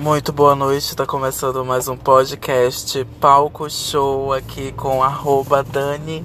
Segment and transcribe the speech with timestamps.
[0.00, 6.24] Muito boa noite, está começando mais um podcast Palco Show aqui com arroba Dani.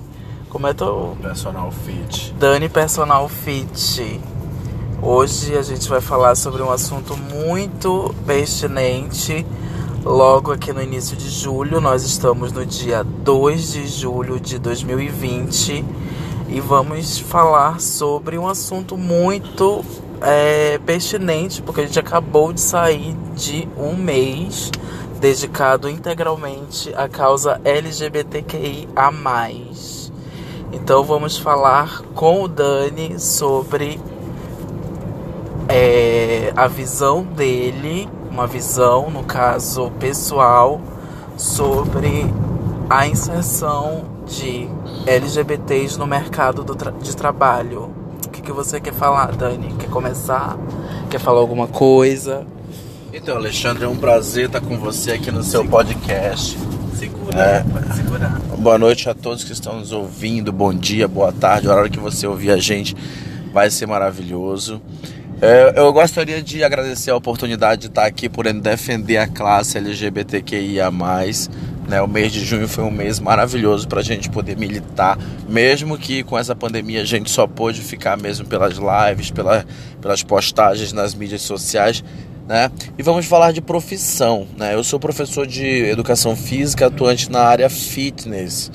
[0.49, 1.17] Como é teu?
[1.21, 2.33] Personal Fit.
[2.39, 4.21] Dani Personal Fit.
[5.01, 9.45] Hoje a gente vai falar sobre um assunto muito pertinente.
[10.05, 15.83] Logo aqui no início de julho, nós estamos no dia 2 de julho de 2020
[16.47, 19.83] e vamos falar sobre um assunto muito
[20.21, 24.71] é, pertinente, porque a gente acabou de sair de um mês
[25.19, 30.11] dedicado integralmente à causa LGBTQI a mais.
[30.71, 33.99] Então vamos falar com o Dani sobre
[35.67, 40.81] é, a visão dele, uma visão, no caso pessoal,
[41.37, 42.25] sobre
[42.89, 44.69] a inserção de
[45.07, 48.04] LGBTs no mercado tra de trabalho.
[48.45, 49.73] Que, você quer falar, Dani?
[49.73, 50.55] Quer começar?
[51.09, 52.45] Quer falar alguma coisa?
[53.11, 56.55] Então, Alexandre, é um prazer estar com você aqui no seu podcast.
[56.95, 57.63] Segura, é.
[57.63, 58.39] pode segurar.
[58.59, 61.99] Boa noite a todos que estão nos ouvindo, bom dia, boa tarde, a hora que
[61.99, 62.95] você ouvir a gente
[63.51, 64.79] vai ser maravilhoso.
[65.41, 70.91] É, eu gostaria de agradecer a oportunidade de estar aqui podendo defender a classe LGBTQIA+,
[71.87, 72.01] né?
[72.01, 76.23] O mês de junho foi um mês maravilhoso para a gente poder militar, mesmo que
[76.23, 79.65] com essa pandemia a gente só pôde ficar mesmo pelas lives, pela,
[80.01, 82.03] pelas postagens nas mídias sociais.
[82.47, 82.71] Né?
[82.97, 84.47] E vamos falar de profissão.
[84.57, 84.75] Né?
[84.75, 88.71] Eu sou professor de educação física, atuante na área fitness.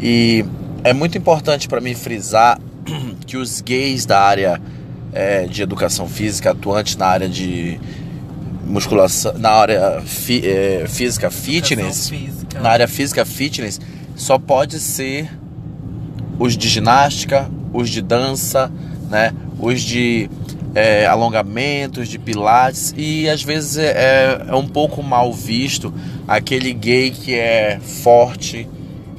[0.00, 0.44] E
[0.82, 2.58] é muito importante para mim frisar
[3.26, 4.60] que os gays da área
[5.12, 7.78] é, de educação física, atuantes na área de
[8.64, 12.60] musculação, na área fi, é, física fitness, física.
[12.60, 13.80] na área física fitness,
[14.16, 15.30] só pode ser
[16.38, 18.70] os de ginástica, os de dança,
[19.10, 19.32] né?
[19.58, 20.28] Os de
[20.74, 25.92] é, alongamentos, de pilates e às vezes é, é, é um pouco mal visto
[26.26, 28.68] aquele gay que é forte,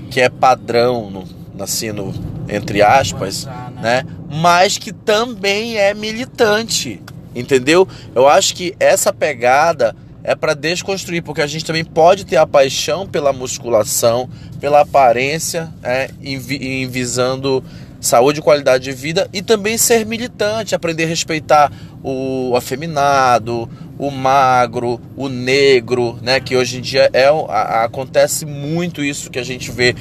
[0.10, 1.24] que é padrão, no,
[1.64, 2.14] assim, no,
[2.50, 3.48] entre aspas,
[3.82, 4.04] né?
[4.30, 7.02] Mas que também é militante,
[7.36, 7.88] entendeu?
[8.16, 12.48] Eu acho que essa pegada é para desconstruir, porque a gente também pode ter a
[12.48, 14.30] paixão pela musculação,
[14.60, 17.64] pela aparência, é, em, em visando
[18.00, 21.72] saúde e qualidade de vida e também ser militante, aprender a respeitar
[22.04, 26.40] o afeminado, o magro, o negro, né?
[26.40, 29.96] Que hoje em dia é a, acontece muito isso que a gente vê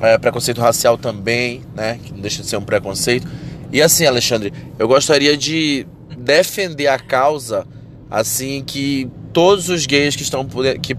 [0.00, 1.98] é, preconceito racial também, né?
[2.02, 3.26] Que não deixa de ser um preconceito.
[3.72, 5.86] E assim, Alexandre, eu gostaria de
[6.18, 7.66] defender a causa
[8.10, 10.46] assim que todos os gays que estão
[10.82, 10.96] que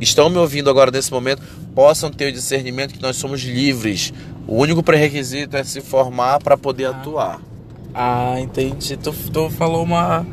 [0.00, 1.42] estão me ouvindo agora nesse momento
[1.74, 4.12] possam ter o discernimento que nós somos livres.
[4.46, 6.90] O único pré-requisito é se formar para poder ah.
[6.90, 7.40] atuar.
[7.94, 8.96] Ah, entendi.
[8.96, 10.26] Tu, tu falou uma,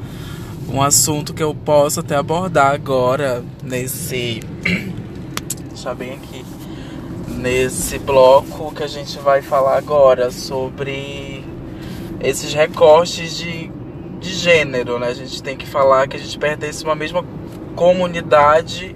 [0.70, 4.42] um assunto que eu posso até abordar agora nesse.
[5.70, 6.46] Deixa bem aqui.
[7.28, 11.46] Nesse bloco que a gente vai falar agora sobre
[12.20, 13.70] esses recortes de
[14.20, 15.08] de gênero, né?
[15.08, 17.24] A gente tem que falar que a gente pertence a uma mesma
[17.76, 18.96] comunidade,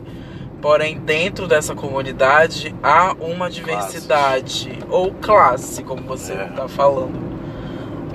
[0.62, 4.86] porém dentro dessa comunidade há uma diversidade Classes.
[4.90, 6.68] ou classe, como você está é.
[6.68, 7.20] falando.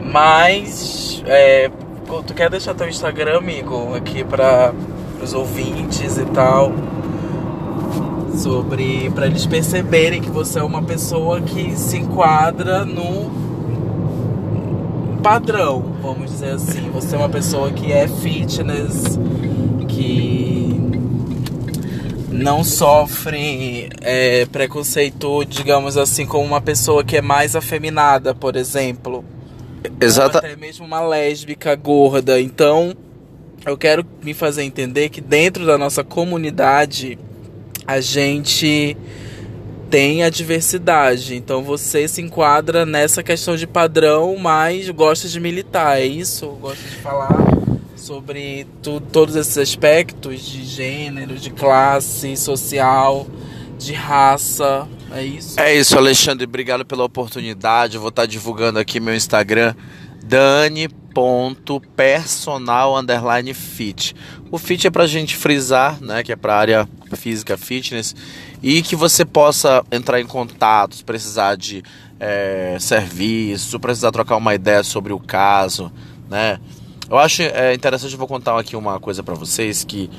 [0.03, 1.71] Mas é,
[2.27, 4.73] tu quer deixar teu Instagram, amigo, aqui para
[5.23, 6.73] os ouvintes e tal,
[8.37, 13.46] sobre para eles perceberem que você é uma pessoa que se enquadra no
[15.27, 16.89] padrão, vamos dizer assim.
[16.93, 19.19] Você é uma pessoa que é fitness,
[19.89, 20.81] que
[22.31, 29.25] não sofre é, preconceito, digamos assim, como uma pessoa que é mais afeminada, por exemplo.
[30.01, 30.39] Exato.
[30.39, 32.41] Até mesmo uma lésbica gorda.
[32.41, 32.95] Então,
[33.67, 37.19] eu quero me fazer entender que dentro da nossa comunidade
[37.85, 38.97] a gente
[39.91, 41.35] tem a diversidade.
[41.35, 46.47] Então você se enquadra nessa questão de padrão, mas gosta de militar, é isso?
[46.61, 47.57] Gosta de falar
[47.97, 53.27] sobre tu, todos esses aspectos de gênero, de classe social,
[53.79, 54.89] de raça.
[55.11, 55.59] É isso?
[55.59, 56.45] É isso, Alexandre.
[56.45, 57.97] Obrigado pela oportunidade.
[57.97, 59.75] Eu vou estar divulgando aqui meu Instagram,
[60.23, 64.15] dani.personal underline fit.
[64.51, 66.23] O fit é pra gente frisar, né?
[66.23, 68.15] Que é pra área física fitness
[68.63, 71.83] e que você possa entrar em contato, se precisar de
[72.19, 75.93] é, serviço, precisar trocar uma ideia sobre o caso,
[76.29, 76.59] né?
[77.09, 80.11] Eu acho é, interessante, eu vou contar aqui uma coisa para vocês que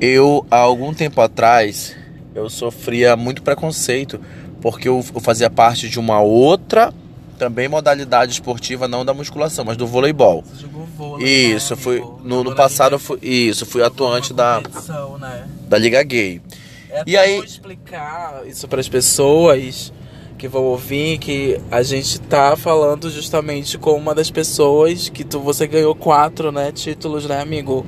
[0.00, 1.96] eu há algum tempo atrás
[2.34, 4.20] eu sofria muito preconceito
[4.60, 6.92] porque eu, eu fazia parte de uma outra
[7.38, 10.44] também modalidade esportiva, não da musculação, mas do voleibol.
[10.44, 15.18] Você jogou vôlei, Isso, né, fui no, no passado fui isso, fui atuante da, competição,
[15.18, 15.48] né?
[15.68, 16.40] da Liga Gay.
[16.92, 19.92] É E aí- explicar isso para as pessoas
[20.36, 25.40] que vão ouvir que a gente tá falando justamente com uma das pessoas que tu,
[25.40, 27.86] você ganhou quatro, né, títulos, né, amigo?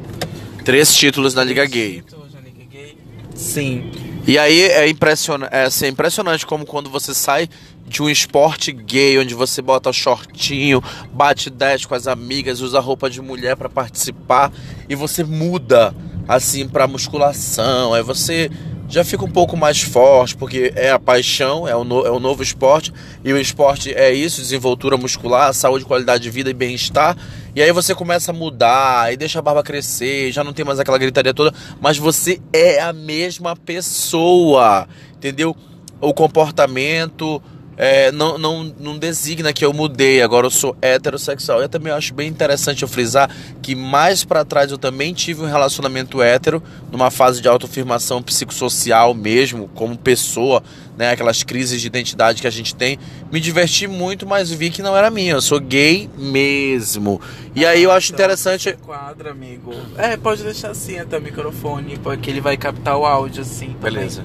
[0.65, 1.97] Três títulos na Liga Gay.
[2.03, 2.97] Títulos na Liga Gay.
[3.35, 3.91] Sim.
[4.27, 7.49] E aí é, impressiona é, assim, é impressionante como quando você sai
[7.87, 13.11] de um esporte gay, onde você bota shortinho, bate 10 com as amigas, usa roupa
[13.11, 14.51] de mulher pra participar,
[14.89, 15.95] e você muda
[16.27, 18.51] assim pra musculação, aí você
[18.94, 22.20] já fica um pouco mais forte, porque é a paixão, é o, no- é o
[22.20, 22.93] novo esporte,
[23.25, 27.17] e o esporte é isso, desenvoltura muscular, saúde, qualidade de vida e bem-estar.
[27.56, 30.79] E aí você começa a mudar, e deixa a barba crescer, já não tem mais
[30.79, 34.87] aquela gritaria toda, mas você é a mesma pessoa,
[35.17, 35.56] entendeu?
[36.00, 37.43] O comportamento
[37.76, 41.61] é, não, não, não designa que eu mudei, agora eu sou heterossexual.
[41.61, 43.31] Eu também acho bem interessante eu frisar
[43.62, 49.15] que mais pra trás eu também tive um relacionamento hétero, numa fase de autoafirmação psicossocial
[49.15, 50.62] mesmo, como pessoa,
[50.97, 51.11] né?
[51.11, 52.99] Aquelas crises de identidade que a gente tem.
[53.32, 57.20] Me diverti muito, mas vi que não era minha, eu sou gay mesmo.
[57.55, 58.77] E aí eu acho Então, interessante.
[58.82, 59.73] Quadro, amigo.
[59.97, 63.75] É, pode deixar assim até o microfone, porque ele vai captar o áudio assim.
[63.81, 63.94] também.
[63.94, 64.25] Beleza.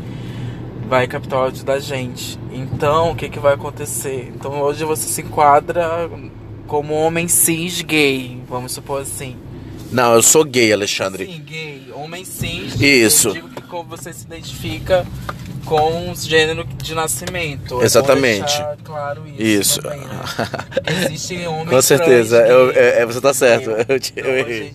[0.90, 2.38] Vai captar o áudio da gente.
[2.52, 4.32] Então, o que, que vai acontecer?
[4.36, 6.10] Então, hoje você se enquadra
[6.68, 9.36] como homem cis gay, vamos supor assim.
[9.92, 11.26] Não, eu sou gay, Alexandre.
[11.26, 12.80] Sim, gay, homem cis.
[12.80, 13.30] Isso.
[13.30, 15.06] Eu digo que como você se identifica
[15.66, 17.82] com o gênero de nascimento.
[17.82, 18.40] É Exatamente.
[18.46, 19.42] deixar claro isso.
[19.42, 19.82] Isso.
[19.82, 20.20] também, né?
[21.06, 22.78] Existem homens Com certeza, trans, eu, gays.
[22.78, 23.70] é, é, você tá certo.
[23.70, 24.74] Eu- Eu, te- eu Então, errei.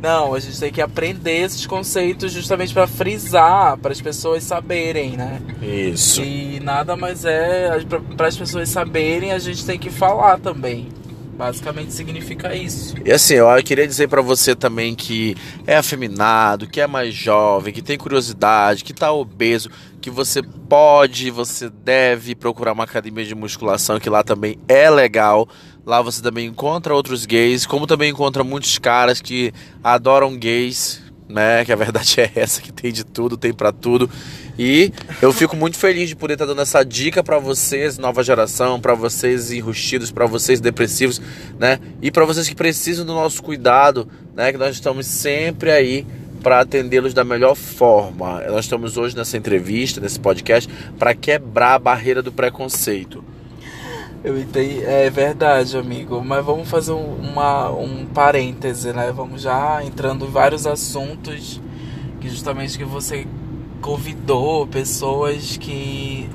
[0.00, 5.16] Não, a gente tem que aprender esses conceitos justamente para frisar, para as pessoas saberem,
[5.16, 5.40] né?
[5.62, 6.22] Isso.
[6.22, 7.70] E nada mais é,
[8.16, 10.88] para as pessoas saberem, a gente tem que falar também.
[11.36, 12.94] Basicamente significa isso.
[13.04, 17.74] E assim, eu queria dizer pra você também que é afeminado, que é mais jovem,
[17.74, 19.70] que tem curiosidade, que tá obeso,
[20.00, 25.46] que você pode, você deve procurar uma academia de musculação, que lá também é legal.
[25.86, 29.52] Lá você também encontra outros gays, como também encontra muitos caras que
[29.84, 31.64] adoram gays, né?
[31.64, 34.10] Que a verdade é essa, que tem de tudo, tem pra tudo.
[34.58, 34.92] E
[35.22, 38.94] eu fico muito feliz de poder estar dando essa dica pra vocês, nova geração, pra
[38.94, 41.22] vocês enrustidos, pra vocês depressivos,
[41.56, 41.78] né?
[42.02, 44.50] E pra vocês que precisam do nosso cuidado, né?
[44.50, 46.04] Que nós estamos sempre aí
[46.42, 48.40] para atendê-los da melhor forma.
[48.48, 50.68] Nós estamos hoje nessa entrevista, nesse podcast,
[50.98, 53.22] para quebrar a barreira do preconceito.
[54.26, 56.20] Eu entendi, é verdade, amigo.
[56.24, 59.12] Mas vamos fazer um, uma, um parêntese, né?
[59.14, 61.60] Vamos já entrando em vários assuntos
[62.20, 63.24] que justamente que você
[63.80, 66.28] convidou pessoas que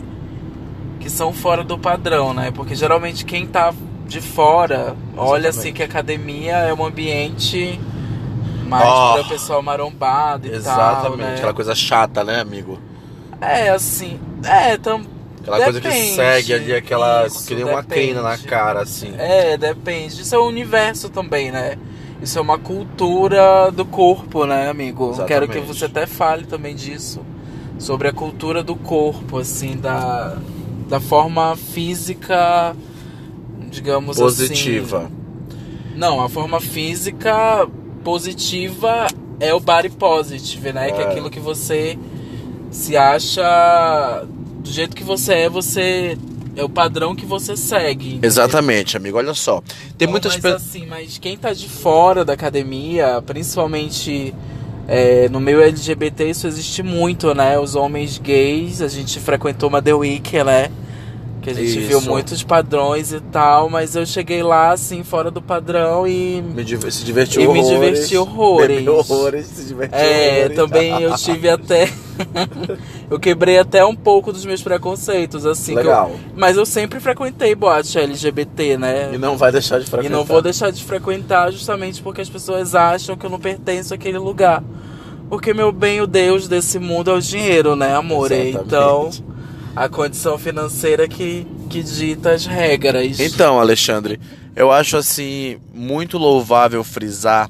[1.02, 2.50] que são fora do padrão, né?
[2.52, 3.74] Porque geralmente quem tá
[4.08, 7.78] de fora olha assim que a academia é um ambiente
[8.70, 9.14] mais Oh.
[9.16, 11.36] para o pessoal marombado e Exatamente, tal, né?
[11.36, 12.80] aquela coisa chata, né, amigo?
[13.42, 15.02] É assim, é, tam,
[15.42, 16.16] Aquela coisa que Depende.
[16.16, 17.26] segue ali, aquela.
[17.28, 18.02] Isso, que nem uma depende.
[18.08, 19.14] crina na cara, assim.
[19.18, 20.22] É, depende.
[20.22, 21.78] Isso é o universo também, né?
[22.22, 25.06] Isso é uma cultura do corpo, né, amigo?
[25.10, 25.28] Exatamente.
[25.28, 27.22] Quero que você até fale também disso.
[27.80, 30.38] Sobre a cultura do corpo, assim, da,
[30.88, 32.76] da forma física,
[33.72, 34.98] digamos Positiva.
[35.06, 35.12] assim.
[35.95, 37.68] Não, a forma física
[38.04, 39.07] positiva
[39.40, 40.92] é o body positive, né?
[40.92, 41.07] Que é É.
[41.10, 41.98] aquilo que você
[42.69, 44.24] se acha
[44.63, 46.18] do jeito que você é, você
[46.56, 48.09] é o padrão que você segue.
[48.09, 48.27] entendeu?
[48.27, 49.18] Exatamente, amigo.
[49.18, 49.61] Olha só.
[49.97, 50.61] Tem muitas mas pessoas.
[50.63, 54.33] assim, mas quem tá de fora da academia, principalmente
[54.87, 57.57] é, no meio LGBT, isso existe muito, né?
[57.57, 60.69] Os homens gays, a gente frequentou uma The Week, né?
[61.41, 62.07] Que a gente viu Isso.
[62.07, 66.39] muitos padrões e tal, mas eu cheguei lá, assim, fora do padrão e.
[66.39, 67.69] Me se divertiu E me horrores.
[67.69, 68.77] diverti horrores.
[68.77, 70.56] Bebeu horrores, se divertiu É, horrores.
[70.56, 71.91] também eu tive até.
[73.09, 75.73] Eu quebrei até um pouco dos meus preconceitos, assim.
[75.73, 76.11] que eu- Legal.
[76.35, 79.11] mas eu sempre frequentei boate LGBT, né?
[79.13, 80.16] E não vai deixar de E frequentar.
[80.18, 84.18] não vou deixar de frequentar justamente porque as pessoas acham que eu não pertenço àquele
[84.18, 84.63] lugar.
[85.30, 88.31] Porque meu bem, o Deus desse mundo é o dinheiro, né, amor?
[88.31, 88.66] Exatamente.
[88.68, 89.09] Então,
[89.75, 93.18] a condição financeira que, que dita as regras.
[93.19, 94.19] Então, Alexandre,
[94.54, 97.49] eu acho assim muito louvável frisar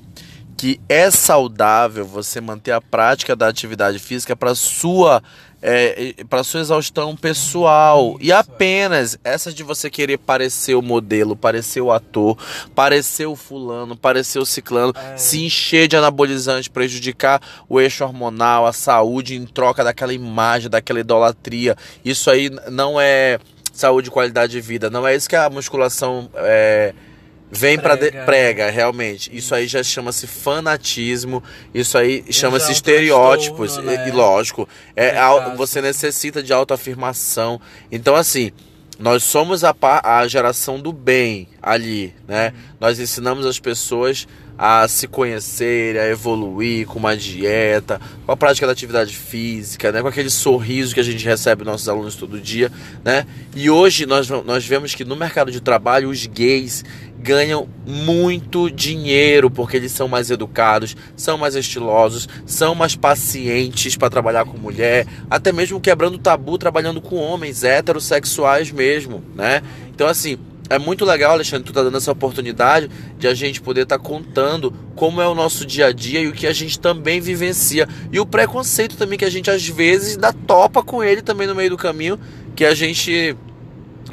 [0.62, 5.20] que é saudável você manter a prática da atividade física para sua
[5.60, 11.82] é, para sua exaustão pessoal e apenas essa de você querer parecer o modelo, parecer
[11.82, 12.38] o ator,
[12.76, 15.18] parecer o fulano, parecer o ciclano, É.
[15.18, 21.00] se encher de anabolizante, prejudicar o eixo hormonal, a saúde em troca daquela imagem, daquela
[21.00, 21.76] idolatria.
[22.06, 23.40] Isso aí não é
[23.74, 24.92] saúde e qualidade de vida.
[24.92, 26.94] Não é isso que a musculação é,
[27.52, 28.24] vem para Prega.
[28.26, 29.30] prega, realmente.
[29.36, 31.44] Isso aí já chama-se fanatismo,
[31.74, 34.08] isso aí chama-se é um estereótipos, né?
[34.08, 37.60] e, lógico, é, au- você necessita de autoafirmação.
[37.92, 38.52] Então assim,
[38.98, 42.54] nós somos a, a geração do bem ali, né?
[42.80, 44.28] Nós ensinamos as pessoas
[44.58, 50.02] a se conhecerem, a evoluir com uma dieta, com a prática da atividade física, né?
[50.02, 52.72] com aquele sorriso que a gente recebe nossos alunos todo dia.
[53.04, 53.26] Né?
[53.56, 56.84] E hoje nós, nós vemos que no mercado de trabalho os gays
[57.22, 64.10] ganham muito dinheiro porque eles são mais educados, são mais estilosos, são mais pacientes para
[64.10, 69.62] trabalhar com mulher, até mesmo quebrando tabu trabalhando com homens heterossexuais mesmo, né?
[69.94, 70.38] Então assim,
[70.72, 74.74] é muito legal, Alexandre, tu tá dando essa oportunidade de a gente poder estar contando
[74.96, 77.90] como é o nosso dia a dia e o que a gente também vivencia.
[78.10, 81.54] E o preconceito também que a gente às vezes dá topa com ele também no
[81.54, 82.18] meio do caminho,
[82.56, 83.36] que a gente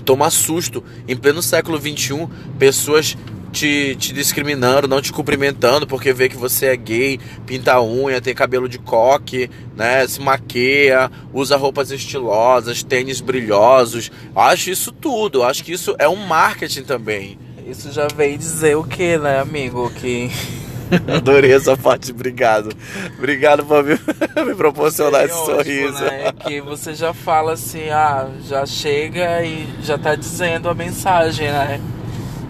[0.05, 0.83] toma susto.
[1.07, 2.27] Em pleno século XXI,
[2.59, 3.17] pessoas
[3.59, 8.33] te, te discriminando, não te cumprimentando porque vê que você é gay, pinta unha, tem
[8.33, 10.07] cabelo de coque, né?
[10.07, 14.13] Se maqueia, usa roupas estilosas, tênis brilhosos.
[14.35, 15.43] Acho isso tudo.
[15.43, 17.37] Acho que isso é um marketing também.
[17.67, 19.91] Isso já veio dizer o que, né, amigo?
[19.91, 20.31] Que
[21.17, 22.71] Adorei essa parte, obrigado.
[23.19, 23.95] Obrigado por me,
[24.47, 26.05] me proporcionar esse Estereótipo, sorriso.
[26.05, 26.33] Né?
[26.33, 31.81] Que você já fala assim, ah, já chega e já tá dizendo a mensagem, né?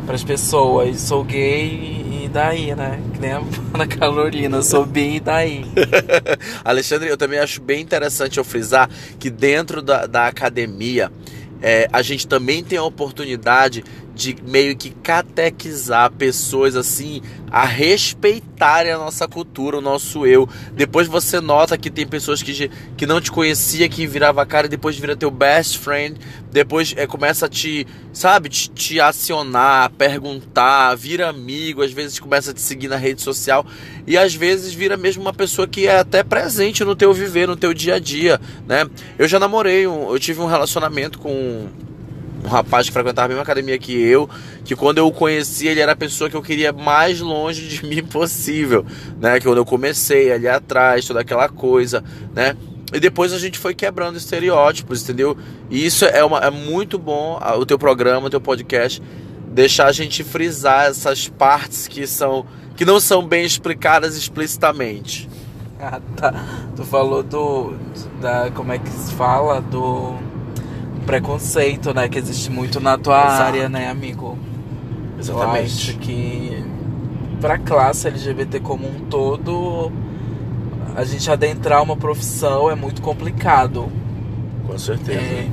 [0.08, 2.98] Para as pessoas, sou gay e daí, né?
[3.12, 3.42] Que nem a
[3.74, 5.66] Ana Carolina, sou bi e daí.
[6.64, 8.88] Alexandre, eu também acho bem interessante eu frisar
[9.18, 11.12] que dentro da, da academia
[11.60, 13.84] é, a gente também tem a oportunidade
[14.18, 17.22] de meio que catequizar pessoas assim
[17.52, 20.48] a respeitarem a nossa cultura, o nosso eu.
[20.74, 24.70] Depois você nota que tem pessoas que, que não te conhecia, que virava cara e
[24.70, 26.18] depois vira teu best friend.
[26.50, 32.50] Depois é, começa a te, sabe, te, te acionar, perguntar, vira amigo, às vezes começa
[32.50, 33.64] a te seguir na rede social
[34.04, 37.56] e às vezes vira mesmo uma pessoa que é até presente no teu viver, no
[37.56, 38.84] teu dia a dia, né?
[39.16, 41.68] Eu já namorei, eu tive um relacionamento com
[42.44, 44.28] um rapaz que frequentava a mesma academia que eu,
[44.64, 47.84] que quando eu o conheci, ele era a pessoa que eu queria mais longe de
[47.84, 48.84] mim possível,
[49.20, 49.38] né?
[49.38, 52.02] Que quando eu comecei ali atrás, toda aquela coisa,
[52.34, 52.56] né?
[52.92, 55.36] E depois a gente foi quebrando estereótipos, entendeu?
[55.68, 59.02] E isso é, uma, é muito bom, o teu programa, o teu podcast,
[59.48, 65.28] deixar a gente frisar essas partes que são que não são bem explicadas explicitamente.
[65.80, 66.32] Ah, tá.
[66.76, 67.74] Tu falou do.
[68.20, 68.50] da.
[68.52, 69.60] como é que se fala?
[69.60, 70.14] Do
[71.08, 72.06] preconceito, né?
[72.06, 73.42] Que existe muito na tua Exato.
[73.42, 74.36] área, né, amigo?
[75.14, 75.64] Eu Exatamente.
[75.64, 76.62] acho que
[77.40, 79.90] pra classe LGBT como um todo,
[80.94, 83.90] a gente adentrar uma profissão é muito complicado.
[84.66, 85.18] Com certeza.
[85.18, 85.48] É,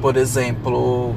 [0.00, 1.14] por exemplo,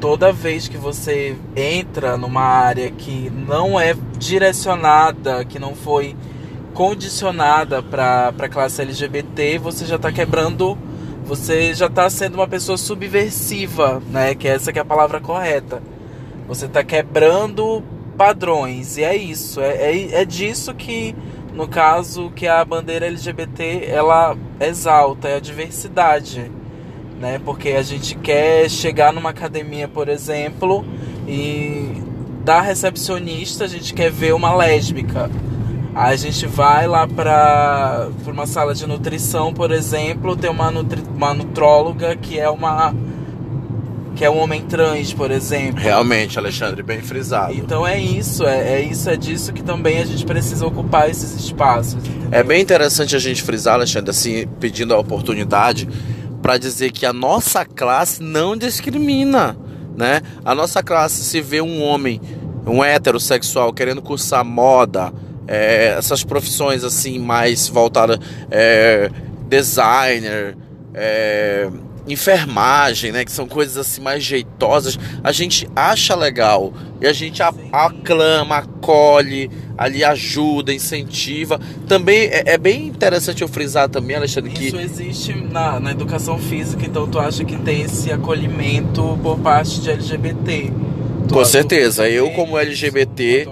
[0.00, 6.14] toda vez que você entra numa área que não é direcionada, que não foi
[6.74, 10.76] condicionada para a classe LGBT, você já está quebrando,
[11.30, 14.34] você já está sendo uma pessoa subversiva, né?
[14.34, 15.80] Que essa que é a palavra correta.
[16.48, 17.84] Você está quebrando
[18.18, 21.14] padrões e é isso, é, é, é disso que
[21.54, 26.50] no caso que a bandeira LGBT ela exalta é a diversidade,
[27.20, 27.40] né?
[27.44, 30.84] Porque a gente quer chegar numa academia, por exemplo,
[31.28, 32.02] e
[32.44, 35.30] da recepcionista a gente quer ver uma lésbica.
[35.94, 41.34] A gente vai lá para uma sala de nutrição, por exemplo, tem uma, nutri, uma
[41.34, 42.94] nutróloga que é uma
[44.14, 45.80] que é um homem trans, por exemplo.
[45.80, 47.54] Realmente, Alexandre, bem frisado.
[47.54, 51.34] Então é isso, é, é isso, é disso que também a gente precisa ocupar esses
[51.34, 51.94] espaços.
[51.94, 52.28] entendeu?
[52.30, 55.88] É bem interessante a gente frisar, Alexandre, assim, pedindo a oportunidade
[56.42, 59.56] para dizer que a nossa classe não discrimina,
[59.96, 60.20] né?
[60.44, 62.20] A nossa classe se vê um homem,
[62.66, 65.12] um heterossexual querendo cursar moda,
[65.50, 68.18] é, essas profissões assim mais voltadas,
[68.50, 69.10] é,
[69.48, 70.56] designer,
[70.94, 71.68] é,
[72.06, 73.24] enfermagem, né?
[73.24, 74.98] Que são coisas assim mais jeitosas.
[75.22, 77.42] A gente acha legal e a gente
[77.72, 81.60] aclama, acolhe, ali ajuda, incentiva.
[81.88, 86.38] Também é, é bem interessante eu frisar também, Alexandre, que Isso existe na, na educação
[86.38, 90.72] física, então tu acha que tem esse acolhimento por parte de LGBT?
[91.28, 92.58] Tu- com certeza, eu como?
[92.58, 93.48] LGBT,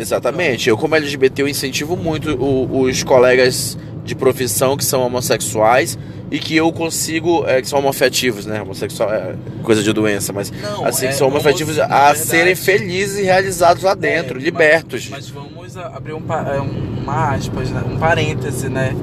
[0.00, 5.98] exatamente, eu como LGBT eu incentivo muito o- os colegas de profissão que são homossexuais
[6.30, 8.62] e que eu consigo, é, que são homoafetivos, né?
[8.62, 12.14] Homossexual é coisa de doença, mas Não, assim, é que são homoafetivos homo- na a
[12.14, 14.00] serem felizes e realizados lá então.
[14.02, 15.08] dentro, É, libertos.
[15.10, 17.82] Mas, mas vamos abrir um, é, um- uma aspas, né?
[17.86, 18.94] um parêntese, né?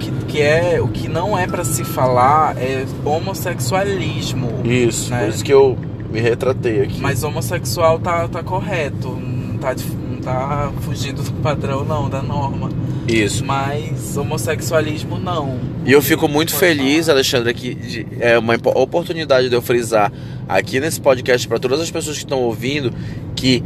[0.00, 4.48] Que, que é, o que não é para se falar é homossexualismo.
[4.64, 5.20] Isso, né?
[5.20, 5.76] por isso que eu
[6.10, 7.00] me retratei aqui.
[7.00, 9.74] Mas homossexual tá, tá correto, não tá,
[10.22, 12.70] tá fugindo do padrão não, da norma.
[13.08, 13.44] Isso.
[13.44, 15.58] Mas homossexualismo não.
[15.84, 17.16] E eu fico muito feliz, falar.
[17.16, 20.12] Alexandre, que de- é uma oportunidade de eu frisar
[20.48, 22.92] aqui nesse podcast para todas as pessoas que estão ouvindo
[23.34, 23.62] que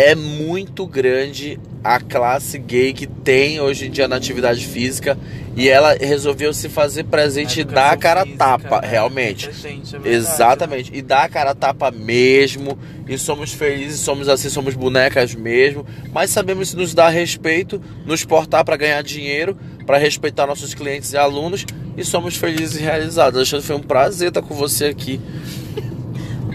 [0.00, 5.18] é muito grande a classe gay que tem hoje em dia na atividade física
[5.54, 8.88] e ela resolveu se fazer presente e dar a cara física, tapa, né?
[8.88, 9.52] realmente.
[9.52, 10.08] Gente, é verdade.
[10.08, 10.90] Exatamente.
[10.94, 12.78] E dá a cara tapa mesmo.
[13.06, 15.84] E somos felizes, somos assim, somos bonecas mesmo.
[16.12, 19.54] Mas sabemos nos dar respeito, nos portar para ganhar dinheiro,
[19.84, 21.66] para respeitar nossos clientes e alunos.
[21.94, 23.36] E somos felizes e realizados.
[23.36, 25.20] Alexandre, foi um prazer estar com você aqui.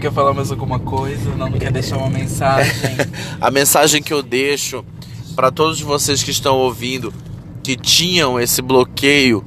[0.00, 1.30] Quer falar mais alguma coisa?
[1.30, 2.72] Não, não quer deixar uma mensagem?
[3.40, 4.84] A mensagem que eu deixo
[5.34, 7.12] para todos vocês que estão ouvindo,
[7.62, 9.44] que tinham esse bloqueio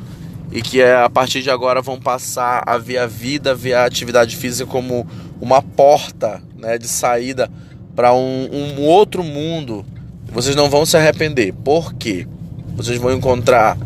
[0.51, 3.86] e que é, a partir de agora vão passar a ver a vida, ver a
[3.86, 5.08] atividade física como
[5.39, 7.50] uma porta né, de saída
[7.96, 9.86] para um, um outro mundo,
[10.32, 11.53] vocês não vão se arrepender.
[11.53, 12.27] Por quê?
[12.75, 13.77] Vocês vão encontrar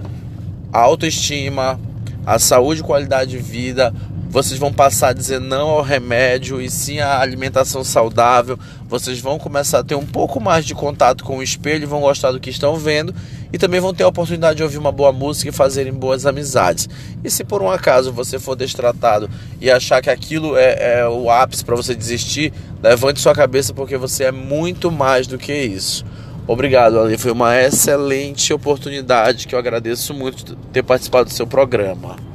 [0.71, 1.79] a autoestima,
[2.25, 3.93] a saúde e qualidade de vida.
[4.33, 8.57] Vocês vão passar a dizer não ao remédio e sim à alimentação saudável.
[8.89, 12.31] Vocês vão começar a ter um pouco mais de contato com o espelho, vão gostar
[12.31, 13.13] do que estão vendo
[13.53, 16.89] e também vão ter a oportunidade de ouvir uma boa música e fazerem boas amizades.
[17.23, 19.29] E se por um acaso você for destratado
[19.61, 23.97] e achar que aquilo é, é o ápice para você desistir, levante sua cabeça porque
[23.97, 26.03] você é muito mais do que isso.
[26.47, 27.19] Obrigado, Ali.
[27.19, 32.32] Foi uma excelente oportunidade que eu agradeço muito ter participado do seu programa.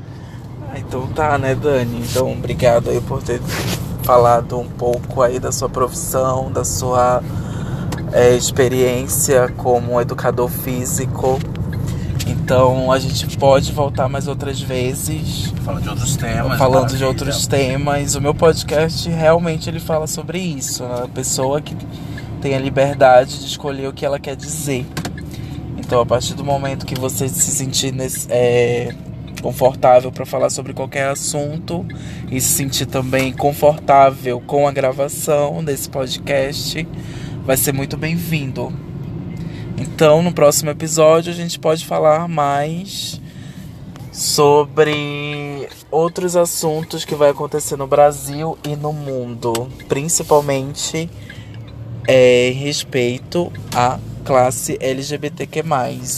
[0.88, 2.00] Então tá, né, Dani?
[2.00, 3.40] Então, obrigado aí por ter
[4.02, 7.22] falado um pouco aí da sua profissão, da sua
[8.10, 11.38] é, experiência como educador físico.
[12.26, 16.58] Então, a gente pode voltar mais outras vezes Falando de outros temas.
[16.58, 17.06] falando de maravilha.
[17.06, 18.14] outros temas.
[18.14, 21.02] O meu podcast realmente ele fala sobre isso, né?
[21.04, 21.76] A pessoa que
[22.40, 24.86] tem a liberdade de escolher o que ela quer dizer.
[25.76, 28.94] Então, a partir do momento que você se sentir nesse, é,
[29.42, 31.86] confortável para falar sobre qualquer assunto
[32.30, 36.86] e se sentir também confortável com a gravação desse podcast,
[37.44, 38.72] vai ser muito bem-vindo.
[39.76, 43.20] Então, no próximo episódio, a gente pode falar mais
[44.12, 51.08] sobre outros assuntos que vai acontecer no Brasil e no mundo, principalmente
[52.06, 55.62] é, em respeito à classe LGBTQ+.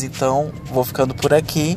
[0.02, 1.76] Então, vou ficando por aqui